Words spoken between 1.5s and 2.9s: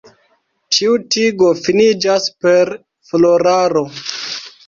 finiĝas per